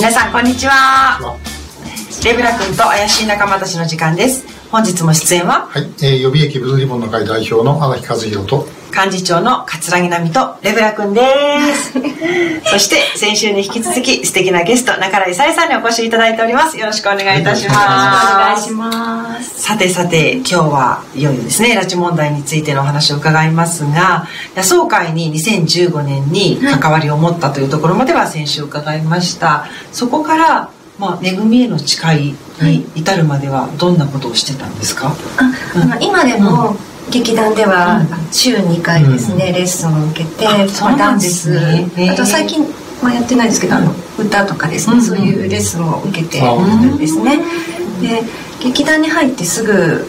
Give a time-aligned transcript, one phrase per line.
[0.00, 1.36] 皆さんこんにちは。
[2.24, 4.46] レブラ君と怪しい仲間たちの時間です。
[4.70, 5.66] 本日も出演は？
[5.66, 11.22] はい、えー、予備役ブルーリボンの会代表の荒木和弘と幹事長の桂木奈美とレブラ君で
[11.74, 11.92] す。
[12.68, 16.76] そして先週に引き続き素敵なゲスト中井さえさんにお越しいただいております。
[16.76, 19.62] よろしくお願いいたします、はい、お願いします。
[19.62, 30.70] さてさて今日はいよいよですね拉致問題についてのお話を伺いますが野草会に2015年に関わりを持ったというところまでは先週伺いました、そこから
[31.00, 36.76] まあ、恵みへの誓いに至るまではどんなことをしてたんですか、あ、うん、今でも、
[37.10, 38.00] 劇団では
[38.30, 40.44] 週2回ですね、うん、レッスンを受けて、
[40.80, 42.64] まあ、ダンス、あと最近、
[43.02, 47.38] まあ、やってないですけどあの歌とかですね、うん、そういうレッスンを受けているんですね。
[48.00, 48.22] で
[48.62, 50.06] 劇団に入ってすぐ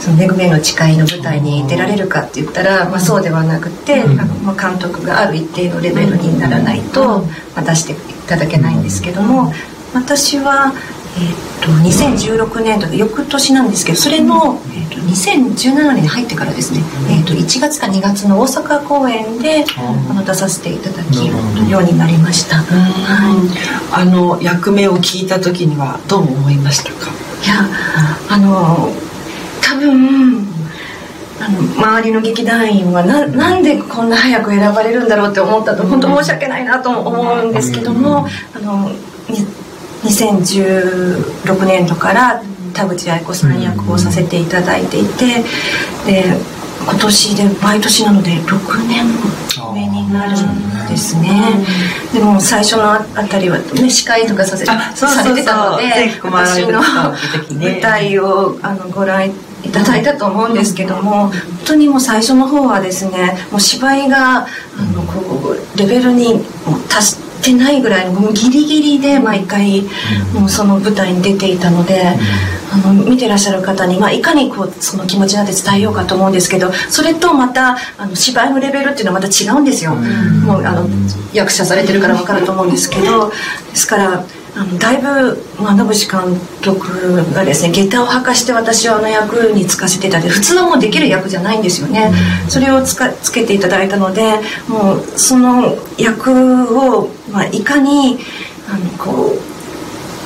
[0.00, 7.20] その「めぐめの誓い」の舞台に出られるかって言ったら、まあ、そうではなくて、あのまあ、監督がある一定のレベルにならないと、
[7.54, 9.52] まあ、出していただけないんですけども
[9.94, 10.72] 私は
[11.16, 19.64] えーと、2016年度で翌年なんですけどそれの、えーと、2017年に入ってからですね、えーと、1月か2月の大阪公演で
[20.10, 21.26] あの出させていただき
[21.70, 23.34] ようになりました、は
[23.94, 27.10] い、あの役目を聞いた時にはどう思いましたか？
[27.44, 27.66] いや
[28.28, 28.90] あの
[29.62, 30.46] 多分
[31.40, 38.90] あの周りの劇団員はななんでこんな早く選ばれるんだろうって思ったと本当申し訳ないなと思うんですけどもあの
[40.02, 45.42] 2016年度から田口愛子さん役をさせていただいていて
[46.06, 49.06] で今年で毎年なので6年
[49.74, 51.42] 目になるんですね。
[52.14, 54.74] でも最初のあたりは、ね、司会とかさせさ
[55.28, 55.84] れてたので
[56.22, 59.32] 私の舞台をあのご覧い
[59.70, 61.32] ただいたと思うんですけども本
[61.66, 64.46] 当にもう最初の方はですねもう芝居があ
[64.94, 66.44] のこうレベルに
[66.88, 69.82] 達しててないぐらいもうギリギリで毎回
[70.34, 72.14] もうその舞台に出ていたので、
[72.70, 80.86] あの見てらっしゃる方に、まあ、いかにこうその気持ちなんて伝えようかと思うんですけどそれとまたあの芝居のレベルっていうのはまた違うんですよ、もうあの
[81.32, 83.34] 役者されてるから分かると思うんですけどで
[83.74, 84.24] すから
[84.54, 86.20] あのだいぶ、まあ、野口監
[86.62, 92.12] 督がですね下駄を履かして私はあの役に就かせていただいて普通はもうできる役じゃないんですよね、
[92.48, 94.34] それをつかつけていただいたので
[94.68, 96.32] もうその役
[96.76, 98.18] を、まあ、いかに
[98.68, 99.32] あのこ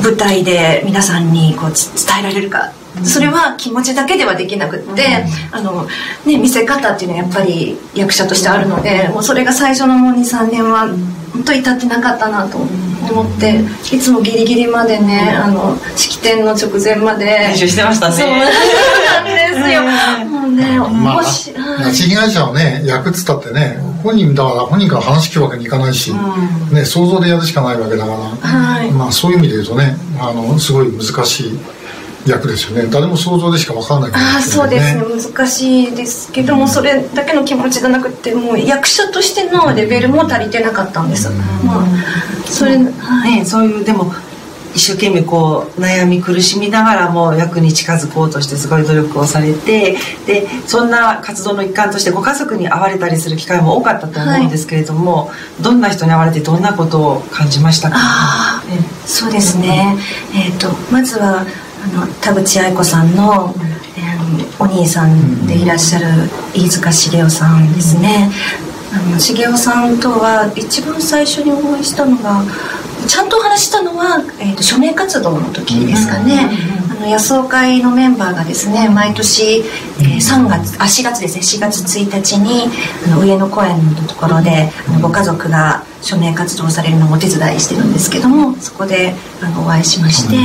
[0.00, 2.72] う舞台で皆さんにこう伝えられるか。
[3.04, 5.86] それは気持ちだけではできなくって、うん、あの
[6.26, 10.88] ね、見せ方っていうのはやっぱり役者としてあるので、もうそれが最初のもう23年は
[11.32, 13.60] 本当至ってなかったなと思って
[13.94, 17.24] いつもギリギリまでねあの式典の直前まで。
[17.24, 18.14] 練習してましたね。
[18.16, 19.82] そうなんですよ、
[20.60, 26.14] ね、まあ、もし拉致被害者はね役っつったってね本人だから本人から話聞くわけにいかないし、う
[26.72, 31.58] ん、ね、想像でやるしかないわけだから、はい、まあそういう意味で言うとねあのすごい難しい
[32.26, 32.90] 役ですよね。
[32.90, 34.94] 誰も想像でしか分からない、ね、ああそうです。
[34.94, 35.02] ね
[35.34, 41.86] 難しいですけども、うん、それだけの気持ちがなくてもう役者としてのレベルも足りてなかったんです、うん、まあ
[42.44, 44.12] それ、はい、ね、そういうでも
[44.74, 57.96] 一生懸命こう悩み苦しみながらも役に近づこうとしてすごい努力をされてでそんな活動の一環としてご家族に会われたりする機会も多かったと思うんですけれども、はい、どんな人に会われてどんなことを感じましたか、
[58.68, 59.96] ね、そうですね、
[60.34, 61.44] えーとまずは
[61.82, 63.54] あの田口愛子さんの、
[63.96, 66.06] えー、お兄さんでいらっしゃる
[66.54, 68.30] 飯塚茂雄さんですね。
[68.92, 72.42] あの茂雄さんとは一番最初にお会いしたのが
[73.06, 76.50] ちゃんとお話したのは、えーと、署名活動の時ですかね、
[76.90, 81.42] あの野草会のメンバーがですね毎年、えー、3月あ4月ですね。
[81.42, 82.68] 4月1日に
[83.06, 90.36] あの上野公園のところであのご家族が署名活動されるのをお手伝いしてるんですけどもそこであのお会いしまして、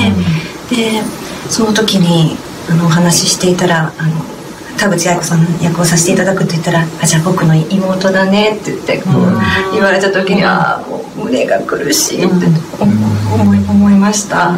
[0.76, 1.02] で
[1.50, 2.36] その時に
[2.70, 4.36] あのお話ししていたらあの
[4.78, 12.46] 田口愛子さんの役をさせていただくって言ったら「あじゃあ僕の妹だね」って言ってこう言われた時にはもう胸が苦しいって
[12.82, 14.58] 思い思いました。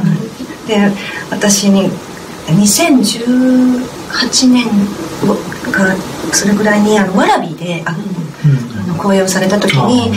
[0.67, 0.91] で
[1.31, 1.89] 私に
[2.47, 3.81] 2018
[4.49, 4.67] 年
[5.71, 5.95] か
[6.31, 7.97] それぐらいにあのわらびであの
[8.95, 10.11] 講演をされた時に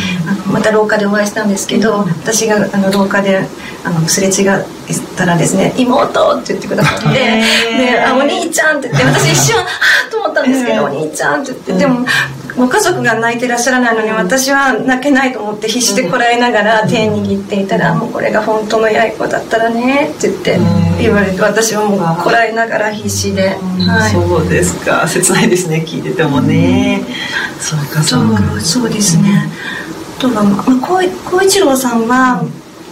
[0.53, 3.41] また廊下でお会いしたんですけど私があの廊下で
[3.85, 4.65] あのすれ違っ
[5.17, 7.19] たらですね「妹!」って言ってくださって
[7.79, 9.65] 「であお兄ちゃん」って言って私一瞬「は
[10.07, 10.10] あ」と思
[10.41, 11.73] ったんですけど「お兄ちゃん」って言って。
[11.75, 12.07] でも
[12.57, 20.61] もう家族が泣いてらっしゃらないのに私は泣けないと思って必死でこらえながら手握っていたら「もうこれが本当の八重子だったらね」って言って
[21.01, 23.57] 言われて私はもうこらえながら必死で、
[23.87, 25.07] はい、そうですか。
[25.07, 27.03] 切ないですね聞いててもね、
[27.61, 28.41] そうかそうか。
[28.61, 29.49] そうですね。
[30.19, 32.45] あとは、まあ、光一郎さんは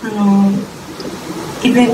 [0.04, 0.50] あの
[1.62, 1.86] イベ,、え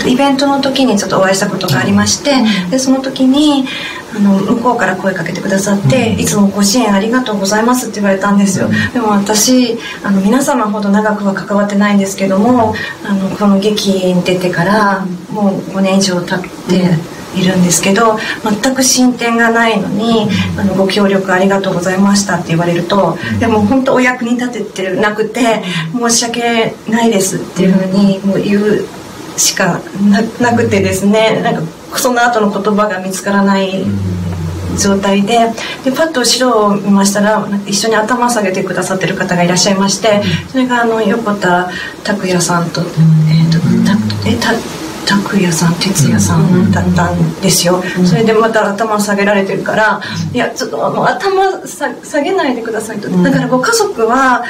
[0.00, 2.32] ー、イベントの時にちょっとお会いしたことがありまして、
[2.70, 3.66] でその時に
[4.14, 12.74] あの向こうから声かけてくださって「いつもご支援ありがとうございます」って言われたんですよ、でも私あの皆様ほど長くは関わってないんですけども
[13.04, 16.98] あのこの劇に出てからもう5年以上経って
[17.34, 18.18] いるんですけど
[18.62, 20.28] 全く進展がないのに
[20.58, 25.62] 「あのご協力ありがとうございました」って言われると「でも本当お役に立ててなくて
[25.98, 28.84] 申し訳ないです」っていうふうにもう言う
[29.36, 29.80] しか
[30.40, 31.62] なくてですねなんか
[31.98, 33.84] その後の言葉が見つからない
[34.80, 35.50] 状態で
[35.84, 41.70] でパッと後ろを見ましたら一緒に頭下げてくださってる方がいらっしゃいましてそれがあの横田
[42.04, 44.52] 拓也さんと,、えーとえた
[45.04, 50.00] 拓也さん哲也さんだったんですよ、それでまた頭下げられてるから
[50.32, 54.44] いやちょっともう頭下げないでくださいと、だからご家族は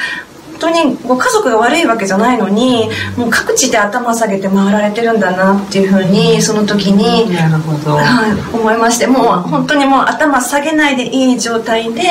[0.63, 12.01] 当にご家族が悪いわけじゃないのにもう各地で頭下げて回られてるんだなっていうふうにその時に、なるほど、はい、思いましてもう本当にもう頭下げないでいい状態で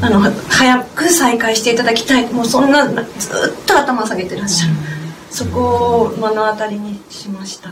[0.00, 2.32] あの早く再開していただきたい。
[2.32, 3.04] もうそんなずっ
[3.66, 4.74] と頭下げてらっしゃる、
[5.30, 7.70] そこを目の当たりにしました。